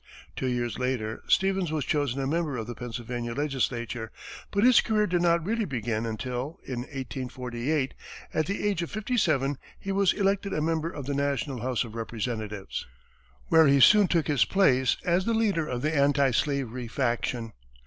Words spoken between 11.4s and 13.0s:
House of Representatives,